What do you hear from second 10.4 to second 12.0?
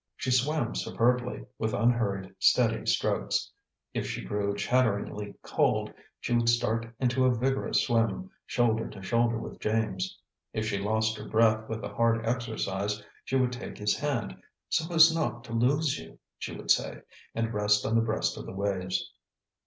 If she lost her breath with the